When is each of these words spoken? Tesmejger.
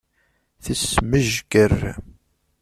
Tesmejger. 0.63 1.73